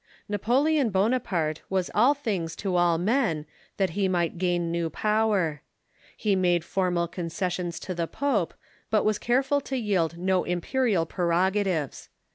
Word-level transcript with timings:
Napoleon 0.27 0.89
Bonaparte 0.89 1.61
was 1.69 1.91
all 1.93 2.15
things 2.15 2.55
to 2.55 2.75
all 2.75 2.97
men, 2.97 3.45
that 3.77 3.91
he 3.91 4.07
might 4.07 4.39
gain 4.39 4.71
new 4.71 4.89
power. 4.89 5.61
He 6.17 6.35
made 6.35 6.63
formal 6.65 7.07
concessions 7.07 7.79
to 7.81 7.93
the 7.93 8.07
pope, 8.07 8.55
but 8.89 9.05
"was 9.05 9.19
careful 9.19 9.61
to 9.61 9.77
yield 9.77 10.17
no 10.17 10.43
imperial 10.43 11.05
prerogatives. 11.05 12.09